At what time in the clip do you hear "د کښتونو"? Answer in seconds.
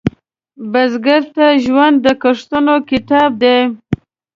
2.05-2.75